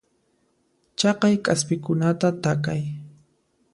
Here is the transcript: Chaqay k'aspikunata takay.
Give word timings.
Chaqay 0.99 1.35
k'aspikunata 1.45 2.29
takay. 2.43 2.81